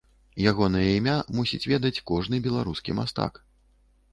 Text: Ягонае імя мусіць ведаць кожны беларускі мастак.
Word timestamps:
Ягонае 0.51 0.85
імя 0.99 1.17
мусіць 1.39 1.61
ведаць 1.73 2.03
кожны 2.13 2.41
беларускі 2.49 2.97
мастак. 3.03 3.33